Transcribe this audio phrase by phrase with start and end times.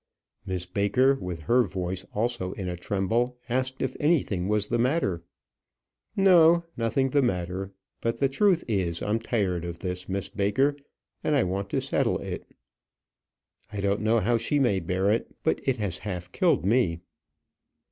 [0.47, 5.21] Miss Baker, with her voice also in a tremble, asked if anything was the matter.
[6.15, 7.71] "No; nothing the matter.
[8.01, 10.75] But the truth is, I'm tired of this, Miss Baker,
[11.23, 12.47] and I want to settle it.
[13.71, 17.01] I don't know how she may bear it, but it has half killed me."